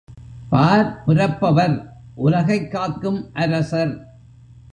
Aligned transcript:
பார் 0.49 1.03
புரப்பவர்—உலகைக் 1.03 2.71
காக்கும் 2.71 3.29
அரசர். 3.33 3.93